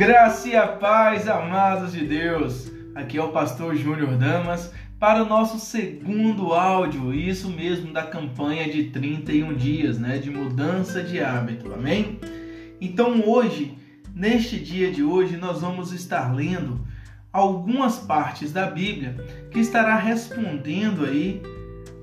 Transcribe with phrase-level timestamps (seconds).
[0.00, 2.72] Graça e a paz, amados de Deus.
[2.94, 8.72] Aqui é o pastor Júnior Damas para o nosso segundo áudio, isso mesmo da campanha
[8.72, 11.70] de 31 dias, né, de mudança de hábito.
[11.74, 12.18] Amém?
[12.80, 13.76] Então, hoje,
[14.14, 16.80] neste dia de hoje, nós vamos estar lendo
[17.30, 19.16] algumas partes da Bíblia
[19.50, 21.42] que estará respondendo aí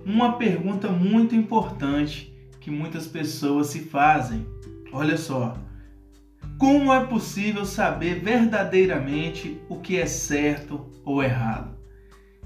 [0.06, 4.46] uma pergunta muito importante que muitas pessoas se fazem.
[4.94, 5.58] Olha só,
[6.58, 11.78] como é possível saber verdadeiramente o que é certo ou errado?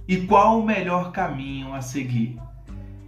[0.08, 2.38] E qual o melhor caminho a seguir?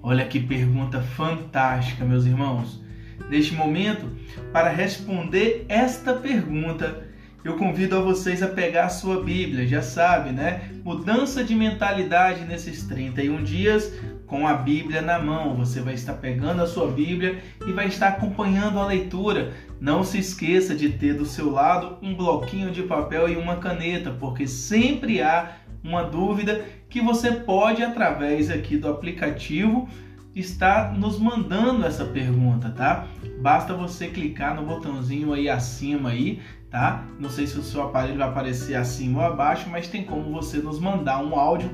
[0.01, 2.81] Olha que pergunta fantástica, meus irmãos.
[3.29, 4.09] Neste momento,
[4.51, 7.07] para responder esta pergunta,
[7.43, 10.71] eu convido a vocês a pegar a sua Bíblia, já sabe, né?
[10.83, 13.91] Mudança de mentalidade nesses 31 dias
[14.25, 15.55] com a Bíblia na mão.
[15.55, 19.53] Você vai estar pegando a sua Bíblia e vai estar acompanhando a leitura.
[19.79, 24.11] Não se esqueça de ter do seu lado um bloquinho de papel e uma caneta,
[24.11, 29.87] porque sempre há uma dúvida que você pode através aqui do aplicativo
[30.35, 33.07] estar nos mandando essa pergunta, tá?
[33.41, 37.03] Basta você clicar no botãozinho aí acima aí, tá?
[37.19, 40.57] Não sei se o seu aparelho vai aparecer acima ou abaixo, mas tem como você
[40.57, 41.69] nos mandar um áudio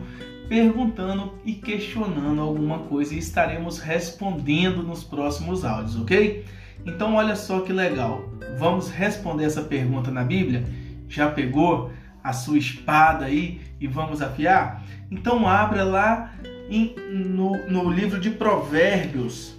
[0.49, 6.43] perguntando e questionando alguma coisa e estaremos respondendo nos próximos áudios, ok?
[6.85, 8.27] Então olha só que legal.
[8.57, 10.65] Vamos responder essa pergunta na Bíblia?
[11.07, 11.91] Já pegou
[12.23, 14.83] a sua espada aí e vamos afiar?
[15.11, 16.33] Então abra lá
[16.69, 19.55] em, no, no livro de Provérbios.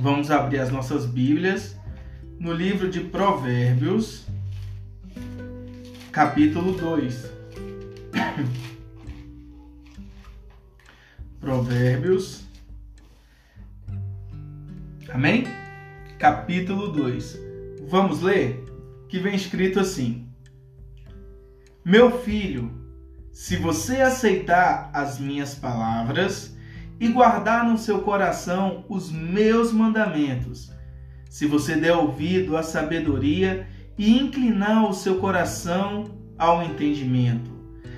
[0.00, 1.78] Vamos abrir as nossas Bíblias
[2.38, 4.26] no livro de Provérbios,
[6.10, 7.30] capítulo 2.
[11.40, 12.42] Provérbios.
[15.08, 15.46] Amém?
[16.18, 17.38] Capítulo 2.
[17.88, 18.62] Vamos ler?
[19.08, 20.28] Que vem escrito assim:
[21.82, 22.70] Meu filho,
[23.32, 26.54] se você aceitar as minhas palavras
[27.00, 30.70] e guardar no seu coração os meus mandamentos,
[31.30, 36.04] se você der ouvido à sabedoria e inclinar o seu coração
[36.36, 37.50] ao entendimento,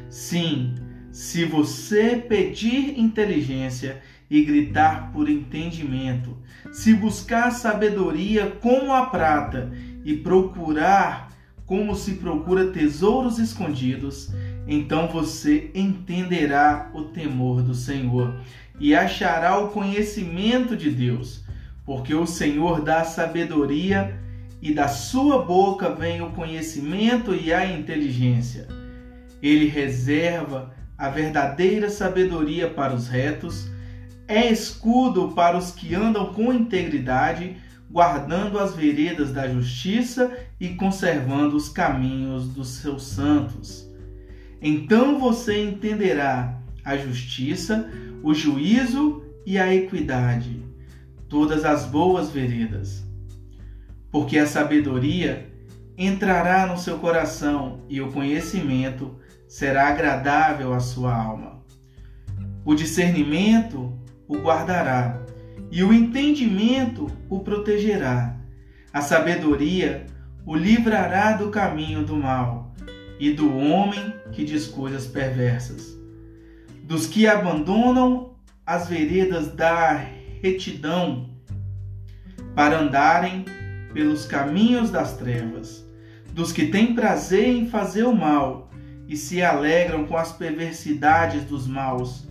[0.08, 0.76] sim,
[1.12, 4.00] se você pedir inteligência
[4.30, 6.38] e gritar por entendimento,
[6.72, 9.70] se buscar sabedoria como a prata
[10.06, 11.30] e procurar
[11.66, 14.32] como se procura tesouros escondidos,
[14.66, 18.40] então você entenderá o temor do Senhor
[18.80, 21.44] e achará o conhecimento de Deus,
[21.84, 24.18] porque o Senhor dá sabedoria
[24.62, 28.66] e da sua boca vem o conhecimento e a inteligência.
[29.42, 30.72] Ele reserva
[31.02, 33.68] a verdadeira sabedoria para os retos,
[34.28, 37.56] é escudo para os que andam com integridade,
[37.90, 43.84] guardando as veredas da justiça e conservando os caminhos dos seus santos.
[44.60, 47.90] Então você entenderá a justiça,
[48.22, 50.62] o juízo e a equidade,
[51.28, 53.04] todas as boas veredas.
[54.08, 55.50] Porque a sabedoria
[55.98, 59.20] entrará no seu coração e o conhecimento
[59.52, 61.62] será agradável à sua alma.
[62.64, 63.92] O discernimento
[64.26, 65.20] o guardará
[65.70, 68.34] e o entendimento o protegerá.
[68.90, 70.06] A sabedoria
[70.46, 72.74] o livrará do caminho do mal
[73.20, 76.00] e do homem que diz coisas perversas.
[76.84, 78.34] Dos que abandonam
[78.64, 80.02] as veredas da
[80.40, 81.28] retidão
[82.54, 83.44] para andarem
[83.92, 85.86] pelos caminhos das trevas,
[86.32, 88.61] dos que têm prazer em fazer o mal
[89.12, 92.26] e se alegram com as perversidades dos maus,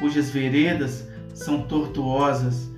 [0.00, 2.68] cujas veredas são tortuosas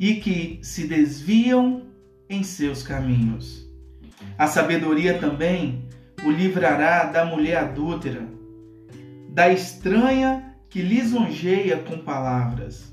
[0.00, 1.82] e que se desviam
[2.30, 3.70] em seus caminhos.
[4.38, 5.86] A sabedoria também
[6.24, 8.26] o livrará da mulher adúltera,
[9.28, 12.90] da estranha que lisonjeia com palavras,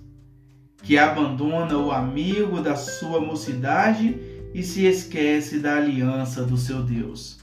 [0.82, 4.20] que abandona o amigo da sua mocidade
[4.54, 7.43] e se esquece da aliança do seu Deus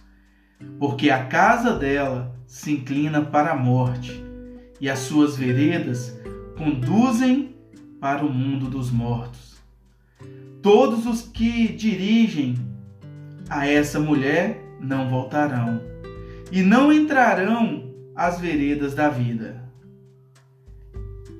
[0.78, 4.22] porque a casa dela se inclina para a morte
[4.80, 6.18] e as suas veredas
[6.56, 7.54] conduzem
[8.00, 9.60] para o mundo dos mortos.
[10.62, 12.54] Todos os que dirigem
[13.48, 15.80] a essa mulher não voltarão
[16.50, 19.62] e não entrarão às veredas da vida.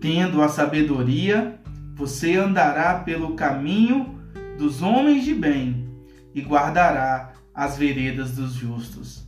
[0.00, 1.60] Tendo a sabedoria,
[1.94, 4.18] você andará pelo caminho
[4.56, 5.88] dos homens de bem
[6.34, 9.26] e guardará as veredas dos justos.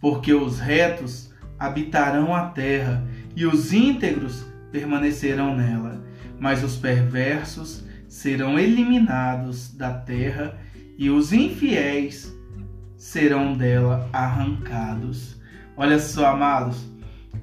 [0.00, 6.04] Porque os retos habitarão a terra e os íntegros permanecerão nela,
[6.38, 10.58] mas os perversos serão eliminados da terra
[10.98, 12.34] e os infiéis
[12.96, 15.40] serão dela arrancados.
[15.76, 16.86] Olha só, amados,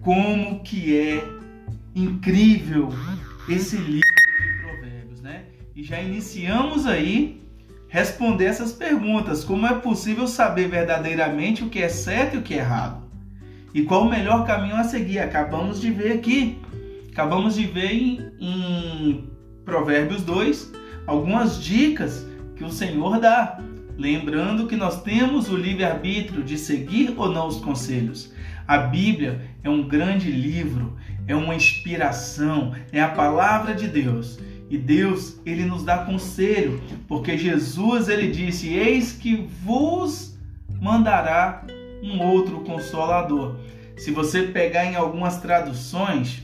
[0.02, 1.24] como que é
[1.96, 2.90] incrível
[3.48, 5.46] esse livro de Provérbios, né?
[5.76, 7.43] E já iniciamos aí
[7.94, 9.44] responder essas perguntas.
[9.44, 13.04] Como é possível saber verdadeiramente o que é certo e o que é errado?
[13.72, 15.20] E qual o melhor caminho a seguir?
[15.20, 16.60] Acabamos de ver aqui.
[17.12, 19.30] Acabamos de ver em, em
[19.64, 20.74] Provérbios 2
[21.06, 22.26] algumas dicas
[22.56, 23.60] que o Senhor dá.
[23.96, 28.34] Lembrando que nós temos o livre-arbítrio de seguir ou não os conselhos.
[28.68, 30.98] A Bíblia é um grande livro,
[31.28, 34.40] é uma inspiração, é a palavra de Deus.
[34.74, 40.36] E Deus, ele nos dá conselho, porque Jesus ele disse: "Eis que vos
[40.82, 41.64] mandará
[42.02, 43.56] um outro consolador".
[43.96, 46.42] Se você pegar em algumas traduções,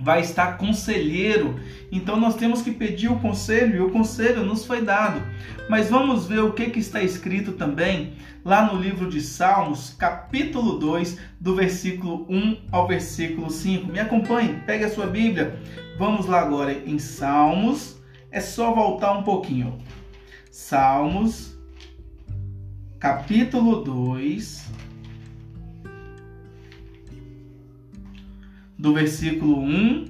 [0.00, 1.60] vai estar conselheiro.
[1.92, 5.22] Então nós temos que pedir o conselho e o conselho nos foi dado.
[5.68, 8.14] Mas vamos ver o que, que está escrito também
[8.44, 13.92] lá no livro de Salmos, capítulo 2, do versículo 1 ao versículo 5.
[13.92, 15.58] Me acompanhe, pegue a sua Bíblia.
[15.98, 18.00] Vamos lá agora em Salmos.
[18.30, 19.78] É só voltar um pouquinho.
[20.50, 21.58] Salmos,
[22.98, 24.69] capítulo 2
[28.80, 30.06] do versículo 1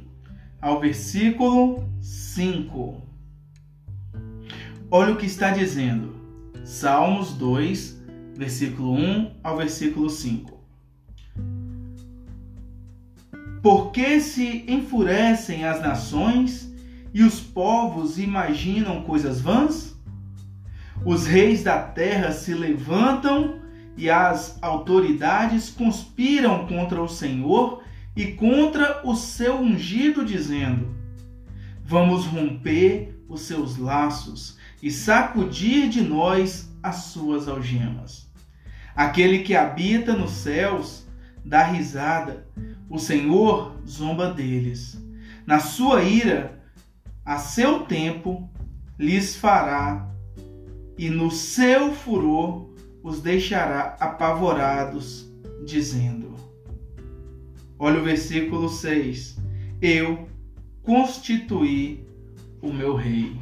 [0.60, 3.02] ao versículo 5.
[4.88, 6.14] Olha o que está dizendo.
[6.64, 8.00] Salmos 2,
[8.36, 10.60] versículo 1 ao versículo 5.
[13.60, 16.72] Por que se enfurecem as nações
[17.12, 19.96] e os povos imaginam coisas vãs?
[21.04, 23.58] Os reis da terra se levantam
[23.96, 27.82] e as autoridades conspiram contra o Senhor
[28.20, 30.94] e contra o seu ungido, dizendo:
[31.82, 38.30] Vamos romper os seus laços e sacudir de nós as suas algemas.
[38.94, 41.06] Aquele que habita nos céus
[41.42, 42.46] dá risada,
[42.90, 45.02] o Senhor zomba deles.
[45.46, 46.62] Na sua ira,
[47.24, 48.50] a seu tempo,
[48.98, 50.10] lhes fará,
[50.98, 52.68] e no seu furor
[53.02, 55.26] os deixará apavorados,
[55.64, 56.49] dizendo:
[57.82, 59.38] Olha o versículo 6.
[59.80, 60.28] Eu
[60.82, 62.04] constituí
[62.60, 63.34] o meu rei.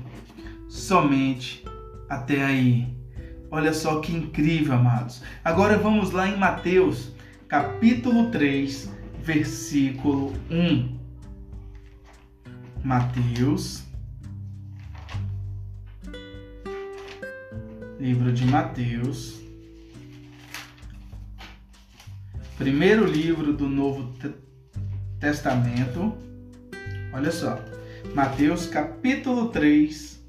[0.69, 1.65] Somente
[2.09, 2.87] até aí.
[3.51, 5.25] Olha só que incrível, amados.
[5.43, 7.13] Agora vamos lá em Mateus,
[7.49, 8.89] capítulo 3,
[9.25, 10.97] versículo 1.
[12.85, 13.83] Mateus,
[17.99, 19.41] livro de Mateus,
[22.59, 24.13] primeiro livro do Novo
[25.21, 26.13] Testamento.
[27.13, 27.57] Olha só,
[28.17, 30.21] Mateus capítulo 3,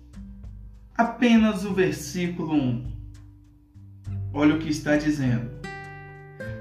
[0.95, 2.91] apenas o versículo 1.
[4.31, 5.49] Olha o que está dizendo.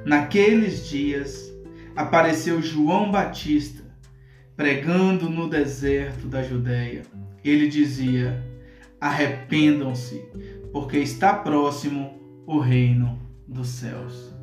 [0.06, 1.53] Naqueles dias
[1.94, 3.85] apareceu João Batista
[4.56, 7.03] pregando no deserto da Judéia.
[7.44, 8.43] Ele dizia:
[8.99, 10.19] Arrependam-se,
[10.73, 14.38] porque está próximo o reino dos céus.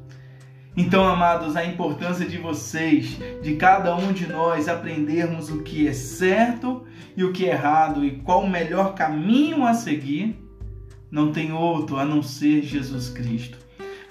[0.78, 5.94] Então, amados, a importância de vocês, de cada um de nós aprendermos o que é
[5.94, 10.38] certo e o que é errado e qual o melhor caminho a seguir,
[11.10, 13.58] não tem outro a não ser Jesus Cristo.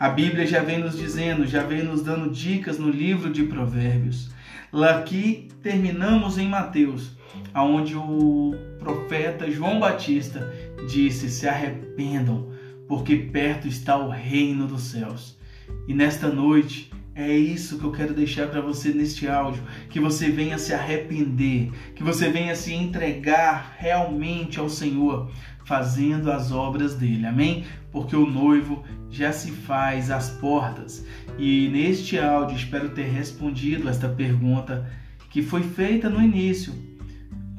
[0.00, 4.30] A Bíblia já vem nos dizendo, já vem nos dando dicas no livro de Provérbios.
[4.72, 7.10] Lá aqui terminamos em Mateus,
[7.52, 10.50] aonde o profeta João Batista
[10.88, 12.48] disse: "Se arrependam,
[12.88, 15.38] porque perto está o reino dos céus".
[15.86, 20.30] E nesta noite, é isso que eu quero deixar para você neste áudio, que você
[20.30, 25.30] venha se arrepender, que você venha se entregar realmente ao Senhor,
[25.64, 27.24] fazendo as obras dele.
[27.24, 27.64] Amém?
[27.92, 31.06] Porque o noivo já se faz às portas.
[31.38, 34.90] E neste áudio espero ter respondido esta pergunta
[35.30, 36.74] que foi feita no início.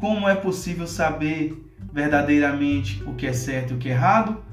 [0.01, 4.43] Como é possível saber verdadeiramente o que é certo e o que é errado?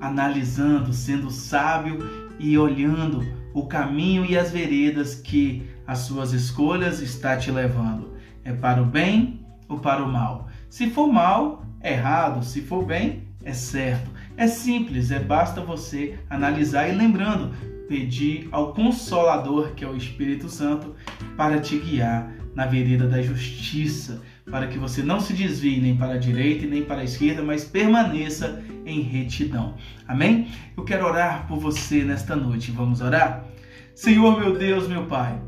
[0.00, 1.98] Analisando, sendo sábio
[2.42, 8.12] e olhando o caminho e as veredas que as suas escolhas está te levando.
[8.44, 10.48] É para o bem ou para o mal?
[10.68, 14.10] Se for mal, é errado, se for bem, é certo.
[14.36, 17.54] É simples, é basta você analisar e lembrando,
[17.88, 20.94] pedir ao consolador, que é o Espírito Santo,
[21.36, 26.14] para te guiar na vereda da justiça, para que você não se desvie nem para
[26.14, 29.74] a direita e nem para a esquerda, mas permaneça em retidão.
[30.06, 30.48] Amém?
[30.76, 32.70] Eu quero orar por você nesta noite.
[32.70, 33.44] Vamos orar?
[33.94, 35.40] Senhor, meu Deus, meu Pai,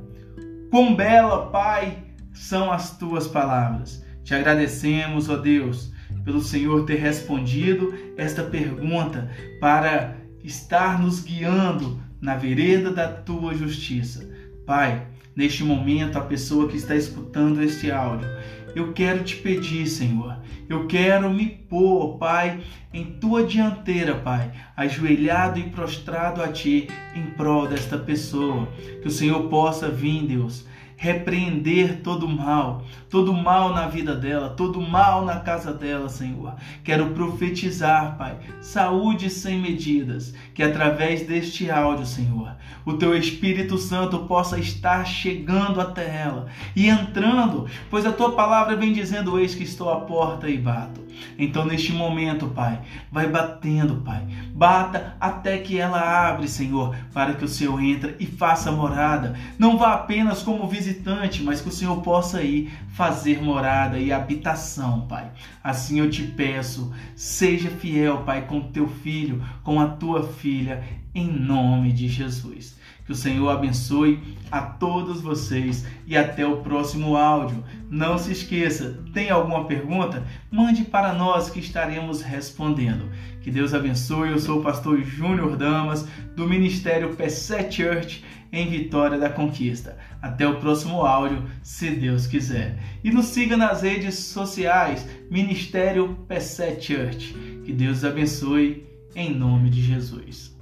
[0.71, 1.99] quão bela, Pai,
[2.33, 4.05] são as tuas palavras.
[4.23, 5.93] Te agradecemos, ó Deus,
[6.25, 14.29] pelo Senhor ter respondido esta pergunta para estar nos guiando na vereda da tua justiça.
[14.67, 18.29] Pai, neste momento, a pessoa que está escutando este áudio,
[18.75, 20.39] eu quero te pedir, Senhor,
[20.69, 22.61] eu quero me pôr, Pai,
[22.93, 28.69] em tua dianteira, Pai, ajoelhado e prostrado a ti em prol desta pessoa.
[29.01, 30.67] Que o Senhor possa vir, Deus,
[30.97, 36.55] repreender todo mal, todo mal na vida dela, todo mal na casa dela, Senhor.
[36.83, 44.21] Quero profetizar, Pai, saúde sem medidas, que através deste áudio, Senhor, o teu Espírito Santo
[44.21, 46.47] possa estar chegando até ela
[46.77, 51.05] e entrando, pois a tua palavra vem dizendo: Eis que estou à porta e bato.
[51.39, 54.27] Então, neste momento, Pai, vai batendo, Pai.
[54.53, 59.35] Bata até que ela abre, Senhor, para que o Senhor entre e faça morada.
[59.59, 60.94] Não vá apenas como visitante,
[61.43, 65.31] mas que o Senhor possa ir fazer morada e habitação, Pai.
[65.63, 70.83] Assim eu te peço, seja fiel, Pai, com teu filho, com a tua filha,
[71.15, 72.77] em nome de Jesus.
[73.05, 74.19] Que o Senhor abençoe
[74.51, 77.63] a todos vocês e até o próximo áudio.
[77.91, 80.23] Não se esqueça, tem alguma pergunta?
[80.51, 83.11] Mande para nós que estaremos respondendo.
[83.43, 84.31] Que Deus abençoe.
[84.31, 89.99] Eu sou o pastor Júnior Damas, do Ministério P7 Church em Vitória da Conquista.
[90.25, 92.79] Até o próximo áudio, se Deus quiser.
[93.05, 97.35] E nos siga nas redes sociais, Ministério P7 Church.
[97.63, 100.54] Que Deus abençoe em nome de Jesus.